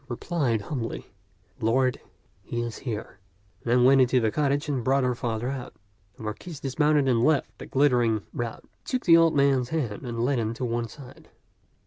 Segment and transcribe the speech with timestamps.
[0.01, 1.13] She replied humbly,"
[1.59, 2.01] Lord,
[2.41, 3.19] he is here";
[3.65, 5.75] then went into the cottage and brought her father out.
[6.17, 8.63] The Marquis dismounted and left the glittering 144 t^^ Ckxk'0 t(xU rout.
[8.63, 11.29] He took the old man's hand and led him to one side.